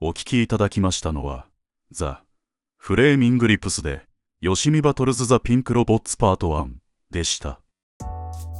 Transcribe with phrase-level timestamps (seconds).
[0.00, 1.46] お聞きいただきましたのは、
[1.90, 2.22] ザ・
[2.76, 4.02] フレーミングリプスで、
[4.40, 6.68] ヨシミバトルズ・ザ・ピンク・ロボッツ・パート1
[7.10, 7.58] でした。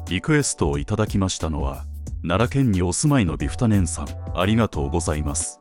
[0.09, 1.85] リクエストをいただきましたのは、
[2.23, 5.61] 奈良県にお住まいのビフタネンさん、ありがとうございます。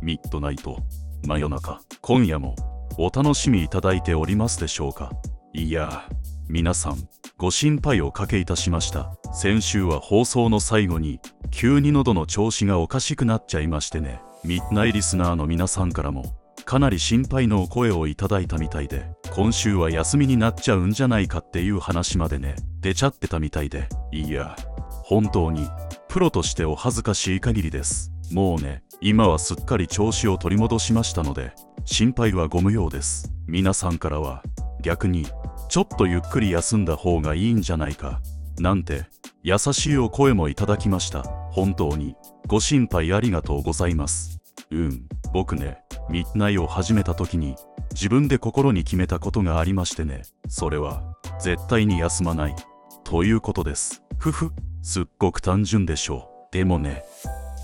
[0.00, 0.78] ミッドナイト、
[1.24, 2.56] 真夜中、今夜も
[2.98, 5.12] お楽しみいただいておりますでしょうか
[5.52, 6.08] いや、
[6.48, 6.96] 皆さん、
[7.36, 9.16] ご心配おかけいたしました。
[9.32, 11.20] 先週は放送の最後に、
[11.52, 24.56] 急に喉の調子がおかしくなっちゃいましてね、ミッナイリスナーの皆さんからも、かなり心配のお声をいただいたみたいで、今週は休みになっちゃうんじゃないかっていう話までね、出ちゃってたみたいで、いや、
[25.04, 25.68] 本当に、
[26.08, 28.12] プロとしてお恥ずかしい限りです。
[28.32, 31.54] もうね、今はすっかり調子を取り戻しましたので、
[31.84, 33.32] 心配はご無用です。
[33.46, 34.42] 皆さんからは、
[34.82, 35.26] 逆に、
[35.68, 38.20] ちょっとゆっくり休んだ方がいいんじゃないか、
[38.58, 39.06] なんて、
[39.42, 41.22] 優しいお声もいただきました。
[41.50, 42.14] 本当に、
[42.46, 44.41] ご心配ありがとうございます。
[44.70, 45.78] うん、僕ね、
[46.10, 47.56] ミッドナイを始めた時に、
[47.92, 51.02] 自分で心に決めたことがありましてね、それは、
[51.40, 52.56] 絶対に休まない、
[53.04, 54.02] ということです。
[54.18, 56.52] ふふ、すっごく単純でしょう。
[56.52, 57.04] でもね、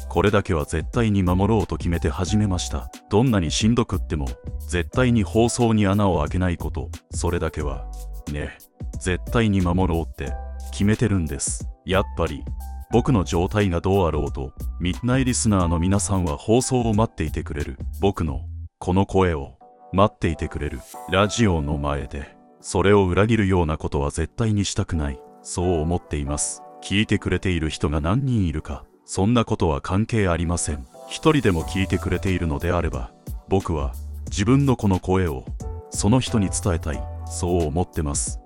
[0.09, 2.91] これだけは絶対に守ろうと決めて始めました。
[3.11, 4.27] どんなにしんどくっても、
[4.67, 7.91] 絶対に放送に穴を開けないこと、それだけは、
[8.33, 8.57] ね、
[8.99, 10.33] 絶対に守ろうって
[10.73, 11.69] 決めてるんです。
[11.85, 12.43] やっぱり、
[12.91, 17.79] 僕の状態がどうあろうと、ミッナイリスナーの皆さんは放送を待っていてくれる。
[18.01, 18.47] 僕の、
[18.79, 19.59] この声を、
[19.93, 20.81] 待っていてくれる。
[21.11, 25.21] ラジオの前で、それを裏切るようなことは絶対にしたくない。
[25.43, 26.63] そう思っています。
[26.83, 30.87] 聞いてくれている人が何人いるか、そんなことは関係ありません。
[31.09, 33.13] 一人でも聞いてくれているのであれば、
[33.49, 33.93] 僕は
[34.31, 35.45] 自分のこの声を
[35.91, 38.41] その人に伝えたい、そう思ってます。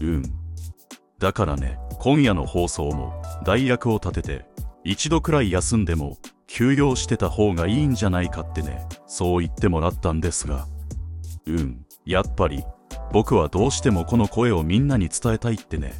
[0.00, 0.22] うん。
[1.18, 4.46] だからね、今夜の放送も代役を立てて、
[4.84, 10.66] 一度くらい休んでも休養してた方がいいんじゃないかってね、そう言ってもらったんですが、
[11.46, 12.64] うん、やっぱり
[13.12, 15.92] 僕はどうしてもこの声をみんなに伝えたいってね、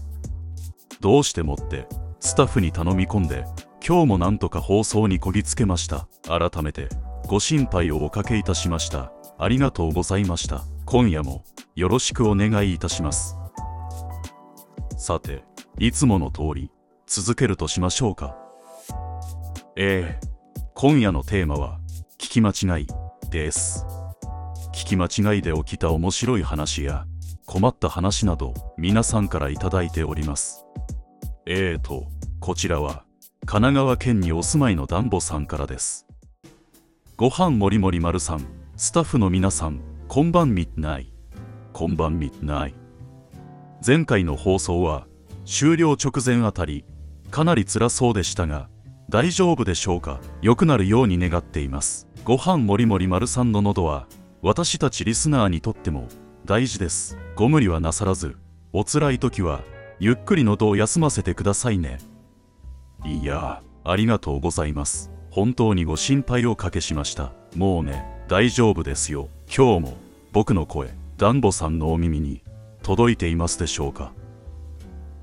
[1.00, 1.86] どうしてもって
[2.20, 3.44] スタッフに頼み込んで
[3.86, 6.06] 今日もなんとか放送にこぎつけました。
[6.26, 6.88] 改めて
[7.26, 9.12] ご心配をおかけいたしました。
[9.38, 10.64] ありがとうございました。
[10.84, 11.44] 今夜も
[11.74, 13.36] よろしくお願いいたします。
[14.96, 15.42] さて
[15.78, 16.70] いつもの通り
[17.20, 18.36] 続けるとしましょうか
[19.76, 20.28] ええ
[20.74, 21.78] 今夜のテーマは
[22.18, 22.86] 聞き間違い
[23.30, 23.84] です
[24.72, 27.04] 聞き間違いで起きた面白い話や
[27.46, 30.64] 困った話など皆さんからいただいております
[31.44, 32.06] えーと、
[32.38, 33.04] こちらは
[33.44, 36.06] 神奈川県にお住まいのダンボさんからです。
[37.16, 38.46] ご飯もりもり丸さん、
[38.76, 41.12] スタッフの皆さん、こんばんみない。
[41.72, 42.74] こんばんみない。
[43.84, 45.08] 前回の放送は
[45.44, 46.84] 終了直前あたり、
[47.32, 48.68] かなり辛そうでしたが、
[49.08, 50.20] 大丈夫でしょうか？
[50.42, 52.06] 良くなるように願っています。
[52.24, 54.06] ご飯もりもり丸さんの喉は、
[54.42, 56.08] 私たちリスナーにとっても
[56.44, 57.16] 大事です。
[57.34, 58.36] ご無理はなさらず、
[58.74, 59.62] お辛い時は、
[59.98, 62.00] ゆっくり喉を休ませてくださいね。
[63.02, 65.10] いや、ありがとうございます。
[65.30, 67.32] 本当にご心配をかけしました。
[67.56, 69.30] もうね、大丈夫ですよ。
[69.46, 69.96] 今日も、
[70.32, 72.42] 僕の声、ダンボさんのお耳に、
[72.82, 74.12] 届いていますでしょうか？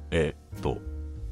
[0.09, 0.79] えっと、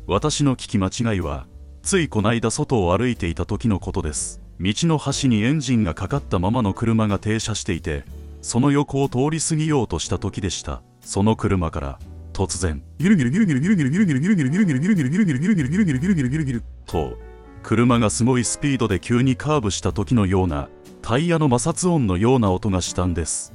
[0.09, 1.47] 私の聞き間違いは、
[1.83, 4.41] ついこないだ外を歩いていた時のことです。
[4.57, 8.05] 道の端にエンジンがかかったままの車が停車していて、
[8.41, 10.81] その横を通り過ぎようとした時でした。
[11.01, 11.99] その車から、
[12.31, 17.17] 突然、ギュルギュルギュルギュルギュルギュルギュルギュルギュルギュルギュルと、
[17.61, 20.69] 車がすごいスピードで急にカーブした時のような、
[21.01, 23.53] タイヤの摩擦音のような音がしたんです。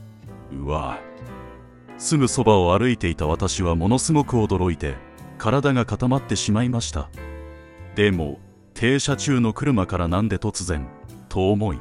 [0.52, 0.98] うわ
[1.96, 4.96] すぐそばを歩いていた私はものすごく驚いて、
[5.42, 7.08] 体が固まってしまいました。
[7.96, 8.38] でも、
[8.74, 10.86] 停車中の車からなんで突然、
[11.28, 11.78] と思い、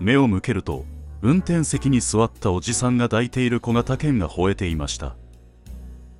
[0.00, 0.86] 目を向けると、
[1.20, 5.14] 運転席に座ったおじさんが抱いている小型犬が吠えていました。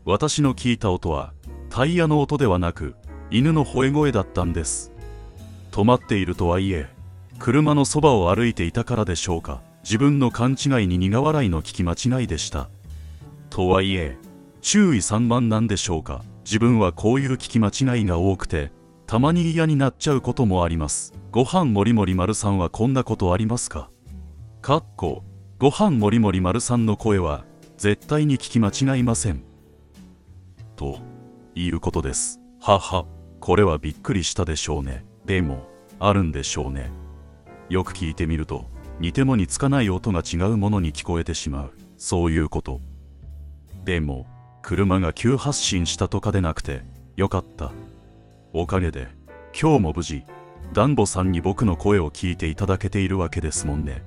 [0.04, 1.32] 私の聞いた音は
[1.70, 2.96] タイヤの音ではなく
[3.30, 4.90] 犬の吠え声だったんです
[5.70, 6.88] 止まっているとはいえ
[7.38, 12.68] 車のそばを歩いていたからでしょうか自分の勘違いに苦笑いの聞き間違いでした
[13.48, 14.16] とはいえ
[14.60, 18.70] 注意散漫なんでしょうか自分はこういう聞き間違いが多くて
[19.06, 23.90] たまに嫌になっちゃうこともありますご飯もりもり丸さんはこんなことありますか？
[24.60, 25.24] かっこ
[25.58, 27.44] ご飯もりもり丸さんの声は
[27.76, 29.44] 絶対に聞き間違いません
[30.76, 30.98] と
[31.54, 32.40] いうことです。
[32.60, 33.06] はは、
[33.40, 35.04] これはびっくりしたでしょうね。
[35.26, 35.68] でも、
[35.98, 36.90] あるんでしょうね。
[37.68, 38.66] よく聞いてみると、
[38.98, 41.72] 似ても似つかない音が違うものに聞こえてしまう。
[41.96, 42.80] そういうこと。
[43.84, 44.26] でも、
[44.62, 46.82] 車が急発進したとかでなくて、
[47.16, 47.72] よかった。
[48.52, 49.08] おかげで、
[49.60, 50.24] 今日も無事、
[50.72, 54.02] ダンボさんに僕の声を聞いていただけているわけですもんね。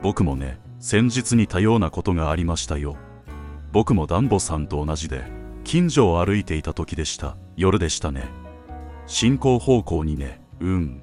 [0.00, 2.96] 僕もね先日に多様なことがありましたよ。
[3.70, 5.24] 僕もダンボさんと同じで
[5.64, 7.36] 近所を歩いていた時でした。
[7.56, 8.24] 夜でしたね。
[9.06, 11.02] 進行方向にねうん。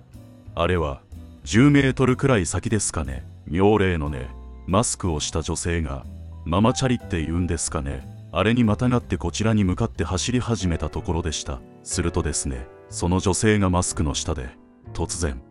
[0.56, 1.02] あれは
[1.46, 3.24] 10メートルくらい先ですかね。
[3.46, 4.30] 妙齢のね
[4.66, 6.06] マスクをした女性が
[6.44, 8.19] ママチャリって言うんですかね。
[8.32, 14.50] あれにまたがってこちらに向かって走り始めたところでしたするとですねその女性がマスクの下で
[14.94, 15.42] 突然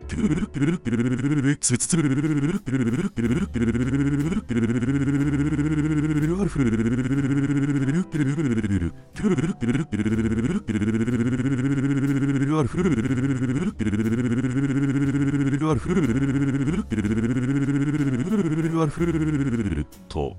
[20.08, 20.36] と、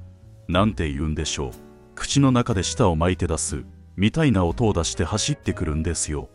[0.48, 1.69] なんて言うんでしょう。
[2.10, 3.66] 口の中で舌を巻いて出す、
[3.96, 6.28] みたいな音を出して走ってくるんですよ。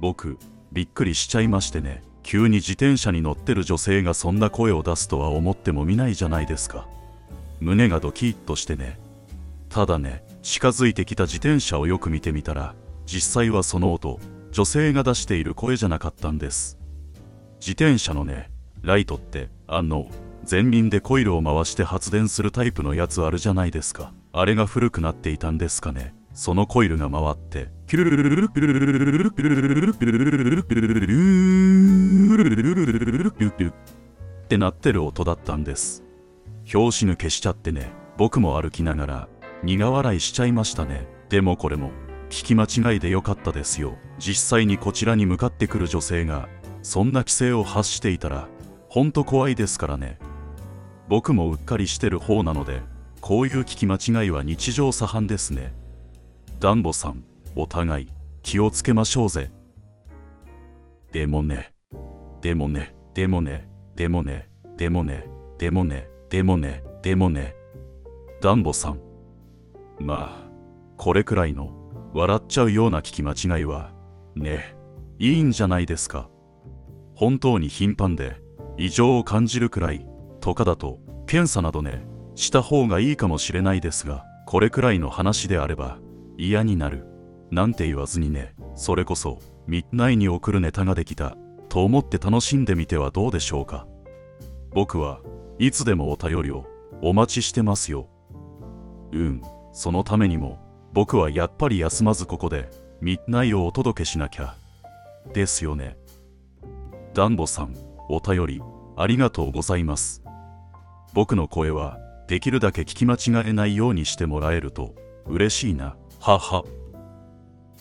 [0.00, 0.36] 僕、
[0.70, 2.02] びっくりしちゃいましてね。
[2.22, 6.86] 急に自転車に乗ってる女性がそんな声を出すとは思ってもみないじゃないですか。
[7.58, 9.00] 胸がドキッとしてね。
[9.70, 12.74] ただね、近づいてきた自転車をよく見てみたら、
[13.06, 14.20] 実際はその音、
[14.52, 16.76] 女性が出している声じゃなかったんです。
[17.60, 18.50] 自転車のね、
[18.82, 20.10] ライトって、あの、
[20.50, 24.12] 前輪でコイルを回して発電するタイプのやつあるじゃないですか。
[24.32, 26.14] あれが古くなっていたんですかね。
[26.34, 31.06] そのコイルが回って、キュルルルルルルルルルルルルルルルルルルルピルルルルルルピルルルル
[32.86, 33.74] ルルルピュピュっ
[34.48, 36.04] てなってる音だったんです。
[36.66, 39.28] 拍子抜けしちゃってね、僕も歩きながら
[39.62, 41.06] 苦笑いしちゃいましたね。
[41.30, 41.90] でもこれも
[42.28, 43.96] 聞き間違いでよかったですよ。
[44.18, 46.48] 実際にこちらに向かってくる女性が
[46.82, 48.48] そんな規制を発していたら
[48.90, 50.18] ほんと怖いですからね。
[51.08, 52.82] 僕もうっかりしてる方なので、
[53.20, 55.74] こういう聞き間違いは日常茶飯ですね。
[56.60, 57.24] ダンボさん、
[57.56, 58.08] お互い
[58.42, 59.50] 気をつけましょうぜ。
[61.12, 61.72] でもね、
[62.40, 65.26] でもね、でもね、でもね、でもね、
[65.58, 67.54] でもね、でもね、でもね、
[68.40, 69.00] ダンボさん。
[69.98, 70.50] まあ、
[70.96, 71.72] これくらいの
[72.14, 73.92] 笑っちゃうような聞き間違いは、
[74.34, 74.76] ね、
[75.18, 76.28] いいんじゃないですか。
[77.14, 78.36] 本当に頻繁で
[78.76, 80.06] 異常を感じるくらい
[80.40, 82.06] とかだと検査などね
[82.38, 85.98] した方がいいかもしれないですがこれくらいの話であれば
[86.38, 87.04] 嫌になる。
[87.50, 88.54] なんて言わずにね。
[88.76, 91.36] それこそミッナイに送るネタができた。
[91.68, 93.88] と思って楽しんでみてはどうでしょうか。
[94.70, 95.20] 僕は
[95.58, 96.64] いつでもお便りを
[97.02, 98.08] お待ちしてますよ。
[99.12, 99.42] うん。
[99.72, 100.60] そのためにも
[100.92, 102.70] 僕はやっぱり休まずここで
[103.00, 104.54] ミッナイをお届けしなきゃ。
[105.34, 105.98] ですよね。
[107.14, 107.74] ダンボさん
[108.08, 108.62] お便り
[108.96, 110.22] ありがとうございます。
[111.14, 114.94] 僕の声はできるだけ聞き間違えないようにしてもらえると
[115.26, 115.96] 嬉しいな。
[116.20, 116.62] はは。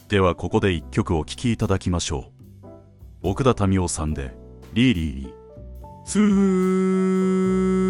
[0.08, 2.32] ではここで一曲お聴きいただきましょ
[2.64, 2.68] う。
[3.24, 4.34] 奥田民生さんで
[4.74, 5.02] 「リーリ。
[5.02, 7.84] ーリー」